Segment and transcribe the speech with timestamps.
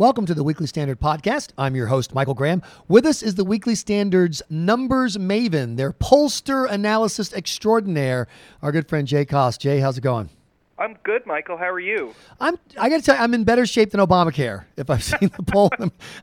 [0.00, 1.50] Welcome to the Weekly Standard Podcast.
[1.58, 2.62] I'm your host, Michael Graham.
[2.88, 8.26] With us is the Weekly Standard's numbers maven, their pollster analysis extraordinaire,
[8.62, 9.60] our good friend Jay Cost.
[9.60, 10.30] Jay, how's it going?
[10.78, 11.58] I'm good, Michael.
[11.58, 12.14] How are you?
[12.40, 12.58] I'm.
[12.78, 14.64] I got to tell you, I'm in better shape than Obamacare.
[14.78, 15.70] If I've seen the poll,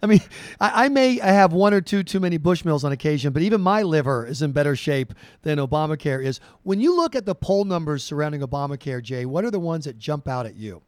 [0.01, 0.21] I mean,
[0.59, 3.83] I, I, may have one or two too many Bushmills on occasion, but even my
[3.83, 5.13] liver is in better shape
[5.43, 6.39] than Obamacare is.
[6.63, 9.99] When you look at the poll numbers surrounding Obamacare, Jay, what are the ones that
[9.99, 10.81] jump out at you?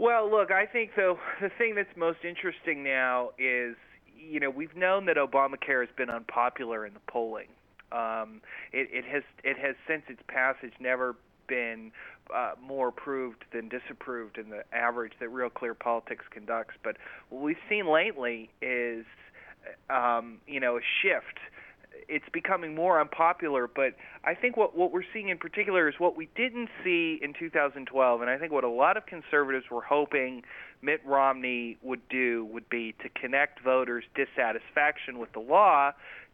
[0.00, 3.76] Well, look, I think the the thing that's most interesting now is
[4.16, 7.48] you know we've known that Obamacare has been unpopular in the polling.
[7.92, 8.40] Um,
[8.72, 11.16] it, it has it has since its passage never
[11.48, 11.92] been
[12.34, 16.76] uh, more approved than disapproved in the average that Real Clear Politics conducts.
[16.82, 16.96] But
[17.28, 19.04] what we've seen lately is
[19.90, 21.40] um, you know a shift
[22.10, 23.68] it's becoming more unpopular.
[23.68, 27.32] But I think what what we're seeing in particular is what we didn't see in
[27.38, 30.42] 2012, and I think what a lot of conservatives were hoping
[30.82, 35.92] Mitt Romney would do would be to connect voters' dissatisfaction with the law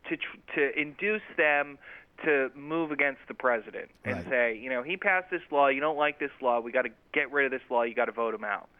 [0.09, 0.17] to
[0.55, 1.78] to induce them
[2.25, 4.28] to move against the president and right.
[4.31, 6.91] say, you know, he passed this law, you don't like this law, we got to
[7.12, 8.70] get rid of this law, you got to vote him out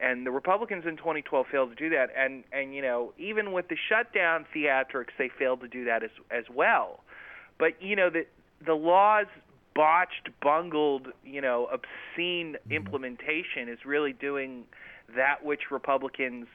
[0.00, 2.10] and the Republicans in 2012 failed to do that.
[2.16, 6.10] And and you know even with the shutdown theatrics, they failed to do that as
[6.30, 7.00] as well.
[7.58, 8.26] But you know the
[8.64, 9.26] the laws
[9.74, 12.72] botched, bungled, you know, obscene mm-hmm.
[12.72, 14.64] implementation is really doing
[15.16, 16.46] that which Republicans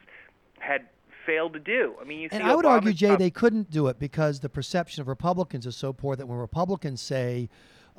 [0.60, 0.88] had
[1.26, 1.96] failed to do.
[2.02, 4.50] I mean, you see, and I would argue, Jay, they couldn't do it because the
[4.50, 7.50] perception of Republicans is so poor that when Republicans say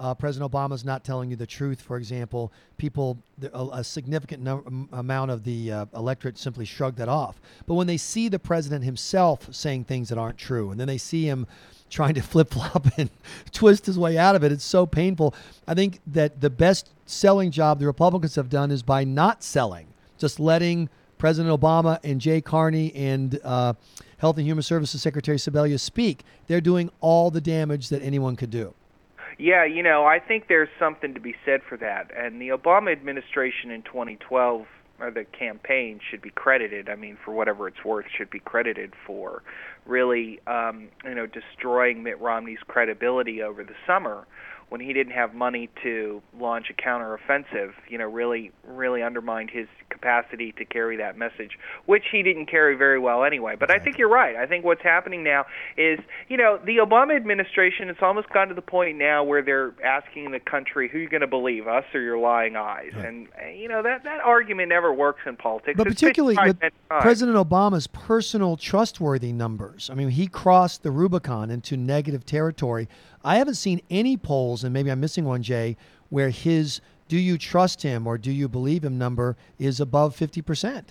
[0.00, 3.18] uh, President Obama is not telling you the truth, for example, people,
[3.52, 7.38] a, a significant no, amount of the uh, electorate simply shrugged that off.
[7.66, 10.96] But when they see the president himself saying things that aren't true, and then they
[10.96, 11.46] see him
[11.90, 13.10] trying to flip flop and
[13.52, 15.34] twist his way out of it, it's so painful.
[15.68, 19.86] I think that the best selling job the Republicans have done is by not selling,
[20.16, 23.74] just letting President Obama and Jay Carney and uh,
[24.16, 26.24] Health and Human Services Secretary Sebelius speak.
[26.46, 28.72] They're doing all the damage that anyone could do.
[29.40, 32.10] Yeah, you know, I think there's something to be said for that.
[32.14, 34.66] And the Obama administration in 2012
[35.00, 36.90] or the campaign should be credited.
[36.90, 39.42] I mean, for whatever it's worth, should be credited for
[39.86, 44.26] really, um, you know, destroying Mitt Romney's credibility over the summer
[44.68, 49.68] when he didn't have money to launch a counteroffensive, you know, really really undermined his
[49.90, 53.56] capacity to carry that message, which he didn't carry very well anyway.
[53.58, 54.36] But I think you're right.
[54.36, 55.44] I think what's happening now
[55.76, 59.74] is, you know, the Obama administration has almost gone to the point now where they're
[59.84, 62.92] asking the country who you're going to believe, us or your lying eyes.
[62.94, 63.04] Right.
[63.04, 65.76] And eh, you know, that that argument never works in politics.
[65.76, 66.58] But it's particularly with
[66.88, 69.90] President Obama's personal trustworthy numbers.
[69.90, 72.88] I mean, he crossed the Rubicon into negative territory
[73.24, 75.76] I haven't seen any polls, and maybe I'm missing one, Jay,
[76.08, 76.80] where his
[77.10, 80.84] do you trust him or do you believe him number is above 50%.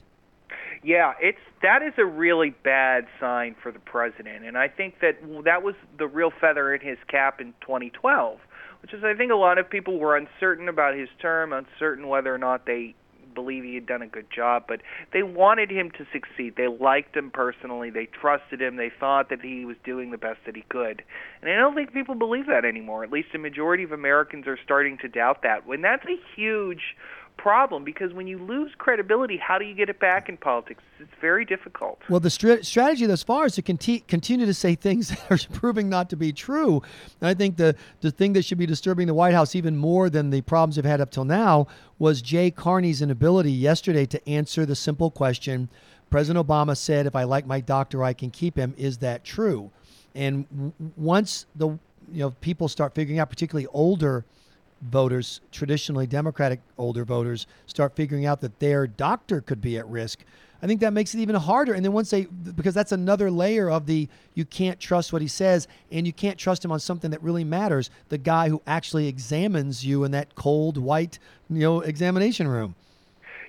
[0.83, 5.17] Yeah, it's that is a really bad sign for the president, and I think that
[5.43, 8.39] that was the real feather in his cap in 2012,
[8.81, 12.33] which is I think a lot of people were uncertain about his term, uncertain whether
[12.33, 12.95] or not they
[13.39, 14.81] believe he had done a good job, but
[15.13, 16.55] they wanted him to succeed.
[16.57, 17.89] They liked him personally.
[17.89, 18.75] They trusted him.
[18.75, 21.03] They thought that he was doing the best that he could.
[21.41, 23.03] And I don't think people believe that anymore.
[23.03, 25.65] At least a majority of Americans are starting to doubt that.
[25.65, 26.81] When that's a huge
[27.41, 30.83] problem because when you lose credibility, how do you get it back in politics?
[30.99, 31.99] It's very difficult.
[32.09, 35.89] Well, the strategy thus far is to conti- continue to say things that are proving
[35.89, 36.81] not to be true.
[37.21, 40.09] And I think the, the thing that should be disturbing the White House even more
[40.09, 41.67] than the problems they've had up till now
[41.97, 45.69] was Jay Carney's inability yesterday to answer the simple question
[46.09, 48.73] President Obama said, if I like my doctor, I can keep him.
[48.77, 49.69] Is that true?
[50.15, 54.25] And w- once the you know people start figuring out, particularly older
[54.81, 60.23] voters, traditionally Democratic older voters, start figuring out that their doctor could be at risk,
[60.61, 61.73] I think that makes it even harder.
[61.73, 65.27] And then once they, because that's another layer of the you can't trust what he
[65.27, 69.07] says and you can't trust him on something that really matters the guy who actually
[69.07, 71.17] examines you in that cold, white,
[71.49, 72.75] you know, examination room.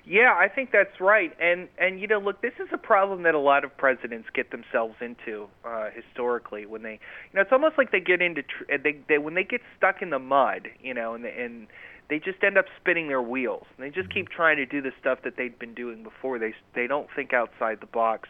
[0.05, 1.31] Yeah, I think that's right.
[1.39, 4.49] And and you know, look, this is a problem that a lot of presidents get
[4.51, 8.77] themselves into uh historically when they you know, it's almost like they get into tr-
[8.83, 11.67] they they when they get stuck in the mud, you know, and and
[12.09, 13.65] they just end up spinning their wheels.
[13.77, 16.39] And they just keep trying to do the stuff that they'd been doing before.
[16.39, 18.27] They they don't think outside the box.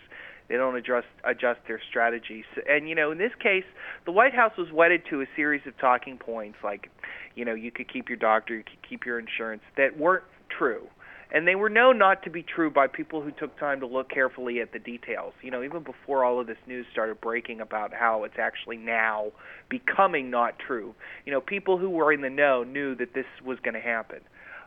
[0.50, 2.44] They don't adjust adjust their strategies.
[2.69, 3.63] And you know, in this case,
[4.06, 6.89] the White House was wedded to a series of talking points like,
[7.35, 10.88] you know, you could keep your doctor, you could keep your insurance that weren't true
[11.31, 14.10] and they were known not to be true by people who took time to look
[14.10, 15.33] carefully at the details.
[15.42, 19.31] You know, even before all of this news started breaking about how it's actually now
[19.69, 20.94] becoming not true.
[21.25, 24.19] You know, people who were in the know knew that this was going to happen.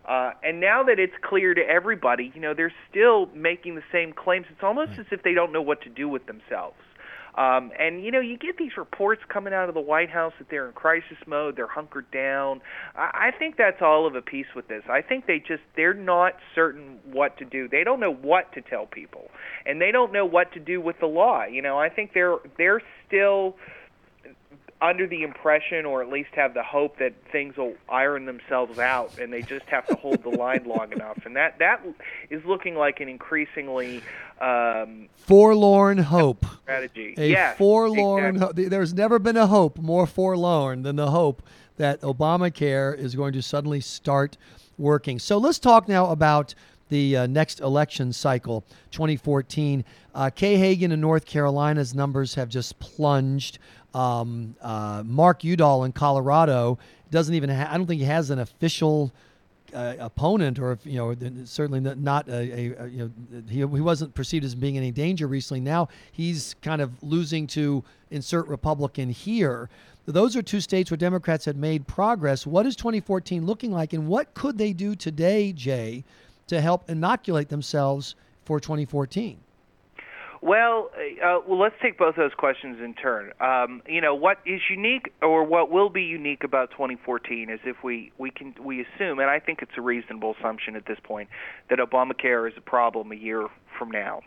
[0.09, 4.13] Uh, and now that it's clear to everybody, you know, they're still making the same
[4.13, 4.47] claims.
[4.51, 6.77] It's almost as if they don't know what to do with themselves.
[7.37, 10.49] Um, and you know, you get these reports coming out of the White House that
[10.51, 12.61] they're in crisis mode, they're hunkered down.
[12.97, 14.85] I, I think that's all of a piece with this.
[14.89, 17.69] I think they just they're not certain what to do.
[17.69, 19.31] They don't know what to tell people,
[19.67, 21.45] and they don't know what to do with the law.
[21.45, 23.57] You know, I think they're they're still
[24.85, 29.19] under the impression or at least have the hope that things will iron themselves out
[29.19, 31.25] and they just have to hold the line long enough.
[31.25, 31.85] And that that
[32.29, 34.03] is looking like an increasingly
[34.41, 36.45] um, forlorn hope.
[36.63, 37.15] strategy.
[37.17, 38.65] A yes, forlorn exactly.
[38.65, 41.43] ho- there's never been a hope more forlorn than the hope
[41.79, 44.37] that Obamacare is going to suddenly start
[44.77, 45.19] working.
[45.19, 46.55] So let's talk now about
[46.91, 49.85] the uh, next election cycle 2014
[50.15, 53.59] uh, Kay Hagan in North Carolina's numbers have just plunged
[53.95, 56.79] um, uh, Mark Udall in Colorado
[57.11, 57.49] doesn't even.
[57.49, 59.13] Ha- I don't think he has an official
[59.75, 61.15] uh, opponent, or if, you know,
[61.45, 63.11] certainly not a, a, you know
[63.49, 65.61] he, he wasn't perceived as being in any danger recently.
[65.61, 69.69] Now he's kind of losing to insert Republican here.
[70.07, 72.47] Those are two states where Democrats had made progress.
[72.47, 76.05] What is 2014 looking like, and what could they do today, Jay,
[76.47, 78.15] to help inoculate themselves
[78.45, 79.39] for 2014?
[80.45, 80.91] Well,
[81.25, 83.33] uh, well, let's take both those questions in turn.
[83.41, 87.83] Um, you know, what is unique, or what will be unique about 2014, is if
[87.83, 91.31] we we can we assume, and I think it's a reasonable assumption at this point,
[91.71, 93.49] that Obamacare is a problem a year
[93.79, 94.21] from now.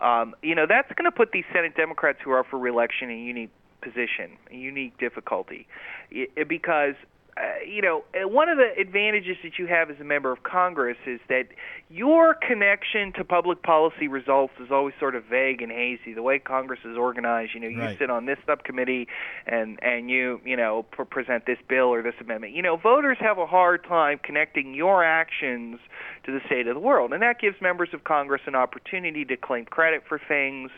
[0.00, 3.10] Um, you know, that's going to put these Senate Democrats who are up for reelection
[3.10, 3.52] in a unique
[3.82, 5.66] position, a unique difficulty,
[6.10, 6.94] it, because
[7.36, 10.42] uh, you know, uh, one of the advantages that you have as a member of
[10.42, 11.48] Congress is that
[11.88, 16.12] your connection to public policy results is always sort of vague and hazy.
[16.12, 17.98] The way Congress is organized, you know, you right.
[17.98, 19.06] sit on this subcommittee
[19.46, 22.54] and and you you know pr- present this bill or this amendment.
[22.54, 25.78] You know, voters have a hard time connecting your actions
[26.24, 29.36] to the state of the world, and that gives members of Congress an opportunity to
[29.36, 30.70] claim credit for things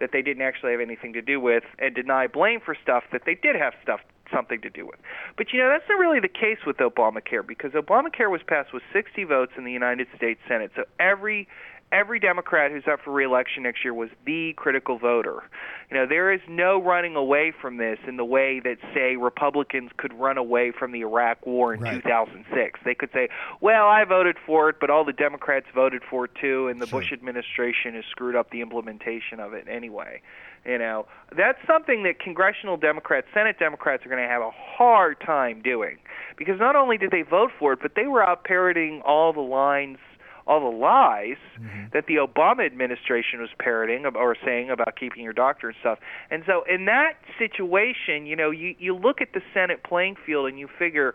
[0.00, 3.22] that they didn't actually have anything to do with and deny blame for stuff that
[3.24, 4.00] they did have stuff
[4.32, 4.98] something to do with.
[5.36, 8.82] But you know, that's not really the case with Obamacare because Obamacare was passed with
[8.92, 10.72] 60 votes in the United States Senate.
[10.74, 11.48] So every
[11.92, 15.42] every Democrat who's up for reelection next year was the critical voter.
[15.90, 19.90] You know, there is no running away from this in the way that, say, Republicans
[19.98, 22.02] could run away from the Iraq War in right.
[22.02, 22.80] 2006.
[22.84, 23.28] They could say,
[23.60, 26.86] well, I voted for it, but all the Democrats voted for it too, and the
[26.86, 27.00] sure.
[27.00, 30.22] Bush administration has screwed up the implementation of it anyway.
[30.64, 31.06] You know,
[31.36, 35.98] that's something that congressional Democrats, Senate Democrats are going to have a hard time doing
[36.38, 39.40] because not only did they vote for it, but they were out parroting all the
[39.40, 39.98] lines
[40.46, 41.84] all the lies mm-hmm.
[41.92, 45.98] that the Obama administration was parroting or saying about keeping your doctor and stuff.
[46.30, 50.48] And so in that situation, you know, you you look at the Senate playing field
[50.48, 51.14] and you figure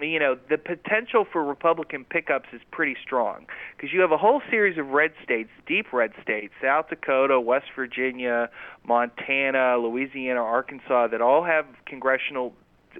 [0.00, 3.46] you know the potential for Republican pickups is pretty strong
[3.76, 7.66] because you have a whole series of red states, deep red states, South Dakota, West
[7.74, 8.48] Virginia,
[8.86, 12.54] Montana, Louisiana, Arkansas, that all have congressional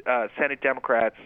[0.06, 1.16] uh, Senate Democrats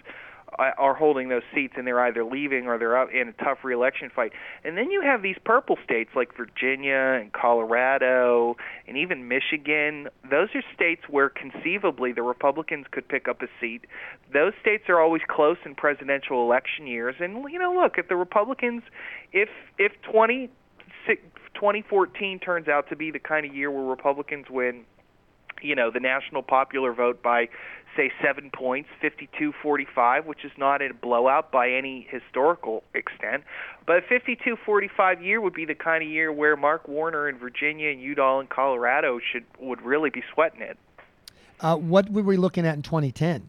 [0.58, 4.10] are holding those seats and they're either leaving or they're up in a tough reelection
[4.14, 4.32] fight.
[4.64, 8.56] And then you have these purple states like Virginia and Colorado
[8.86, 10.08] and even Michigan.
[10.28, 13.86] Those are states where conceivably the Republicans could pick up a seat.
[14.32, 17.16] Those states are always close in presidential election years.
[17.20, 18.82] And you know, look, if the Republicans
[19.32, 20.50] if if 20
[21.54, 24.84] 2014 turns out to be the kind of year where Republicans win
[25.62, 27.48] you know the national popular vote by
[27.96, 33.44] say seven points 52-45 which is not a blowout by any historical extent.
[33.86, 37.90] But a 52-45 year would be the kind of year where mark warner in virginia
[37.90, 40.78] and udall in colorado should would really be sweating it.
[41.60, 43.48] Uh, what were we looking at in 2010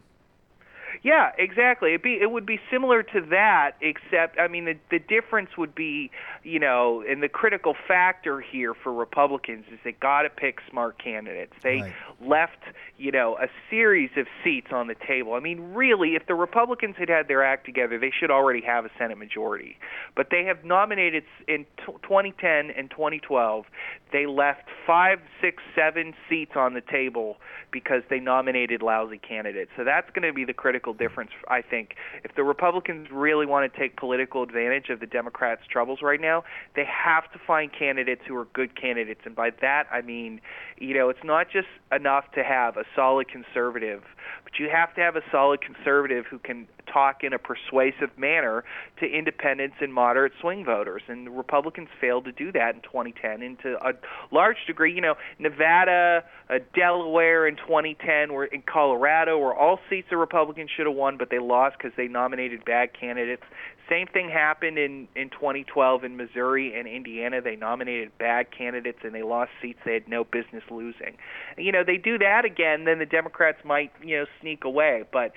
[1.03, 1.89] yeah, exactly.
[1.89, 5.75] It'd be it would be similar to that, except I mean the the difference would
[5.75, 6.11] be,
[6.43, 11.03] you know, and the critical factor here for Republicans is they got to pick smart
[11.03, 11.51] candidates.
[11.61, 11.93] They right.
[12.21, 12.59] left,
[12.97, 15.33] you know, a series of seats on the table.
[15.33, 18.85] I mean, really, if the Republicans had had their act together, they should already have
[18.85, 19.77] a Senate majority.
[20.15, 23.65] But they have nominated in t- 2010 and 2012.
[24.13, 27.37] They left five, six, seven seats on the table
[27.71, 29.71] because they nominated lousy candidates.
[29.75, 31.95] So that's going to be the critical difference, I think.
[32.23, 36.43] If the Republicans really want to take political advantage of the Democrats' troubles right now,
[36.75, 39.21] they have to find candidates who are good candidates.
[39.25, 40.41] And by that, I mean,
[40.77, 44.03] you know, it's not just enough to have a solid conservative,
[44.43, 48.63] but you have to have a solid conservative who can talk in a persuasive manner
[48.99, 51.01] to independents and moderate swing voters.
[51.07, 53.93] And the Republicans failed to do that in 2010 and to a
[54.31, 54.93] large degree.
[54.93, 60.69] You know, Nevada, uh, Delaware in 2010, were in Colorado, where all seats the Republicans
[60.75, 63.43] should have won, but they lost because they nominated bad candidates.
[63.89, 67.41] Same thing happened in in 2012 in Missouri and Indiana.
[67.41, 71.17] They nominated bad candidates and they lost seats they had no business losing.
[71.57, 75.03] You know, they do that again, then the Democrats might you know sneak away.
[75.11, 75.33] But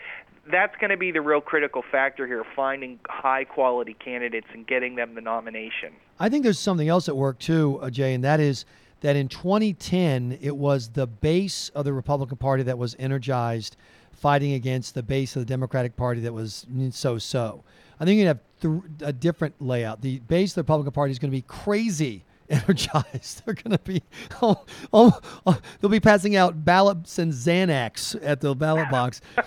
[0.50, 4.94] that's going to be the real critical factor here finding high quality candidates and getting
[4.96, 5.92] them the nomination.
[6.18, 8.64] I think there's something else at work too, uh, Jay, and that is
[9.00, 13.76] that in 2010 it was the base of the Republican Party that was energized
[14.12, 17.62] fighting against the base of the Democratic Party that was so so.
[18.00, 20.00] I think you have th- a different layout.
[20.02, 23.42] The base of the Republican Party is going to be crazy energized.
[23.44, 24.02] They're going to be,
[24.40, 29.20] oh, oh, oh, they'll be passing out ballots and Xanax at the ballot box.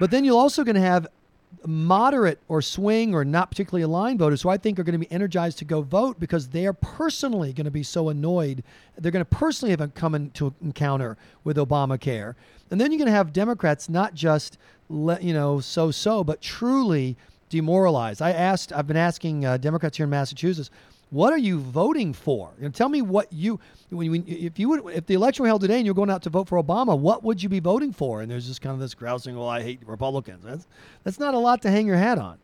[0.00, 1.06] But then you're also going to have
[1.66, 5.12] moderate or swing or not particularly aligned voters who I think are going to be
[5.12, 8.64] energized to go vote because they are personally going to be so annoyed.
[8.96, 12.34] They're going to personally have come into encounter with Obamacare.
[12.70, 14.56] And then you're going to have Democrats not just,
[14.88, 17.18] let, you know, so so, but truly
[17.50, 18.22] demoralized.
[18.22, 20.70] I asked, I've been asking uh, Democrats here in Massachusetts,
[21.10, 22.50] what are you voting for?
[22.58, 25.48] You know, tell me what you, when, when, if you would, if the election were
[25.48, 27.92] held today and you're going out to vote for Obama, what would you be voting
[27.92, 28.22] for?
[28.22, 30.44] And there's just kind of this grousing, well, I hate Republicans.
[30.44, 30.66] That's
[31.04, 32.38] that's not a lot to hang your hat on.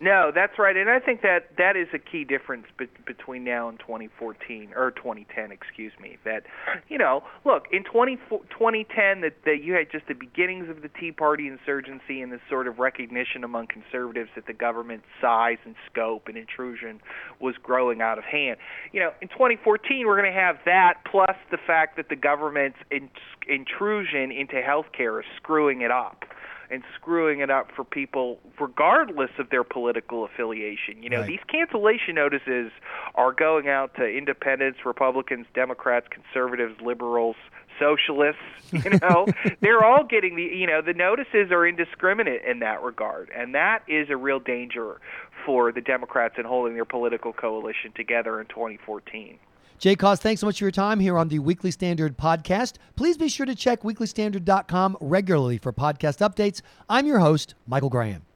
[0.00, 3.68] No, that's right, and I think that that is a key difference be- between now
[3.68, 6.18] and 2014 or 2010, excuse me.
[6.24, 6.44] That
[6.88, 10.88] you know, look in 20, 2010 that that you had just the beginnings of the
[11.00, 15.74] Tea Party insurgency and this sort of recognition among conservatives that the government's size and
[15.90, 17.00] scope and intrusion
[17.40, 18.58] was growing out of hand.
[18.92, 22.78] You know, in 2014 we're going to have that plus the fact that the government's
[22.92, 23.10] in-
[23.48, 26.24] intrusion into healthcare is screwing it up
[26.70, 31.02] and screwing it up for people regardless of their political affiliation.
[31.02, 31.26] You know, right.
[31.26, 32.70] these cancellation notices
[33.14, 37.36] are going out to independents, Republicans, Democrats, conservatives, liberals,
[37.78, 39.26] socialists, you know,
[39.60, 43.30] they're all getting the you know, the notices are indiscriminate in that regard.
[43.34, 45.00] And that is a real danger
[45.46, 49.38] for the Democrats in holding their political coalition together in 2014.
[49.78, 52.74] Jay Cost, thanks so much for your time here on the Weekly Standard podcast.
[52.96, 56.62] Please be sure to check weeklystandard.com regularly for podcast updates.
[56.88, 58.27] I'm your host, Michael Graham.